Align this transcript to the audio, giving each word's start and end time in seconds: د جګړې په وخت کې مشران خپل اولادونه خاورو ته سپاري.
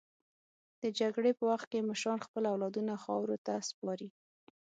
د 0.81 0.83
جګړې 0.99 1.31
په 1.37 1.43
وخت 1.51 1.67
کې 1.71 1.87
مشران 1.89 2.19
خپل 2.25 2.43
اولادونه 2.53 2.93
خاورو 3.03 3.35
ته 3.45 3.53
سپاري. 3.69 4.09